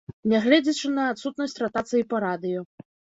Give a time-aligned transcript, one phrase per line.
[0.31, 2.65] Нягледзячы на адсутнасць ратацыі па радыё.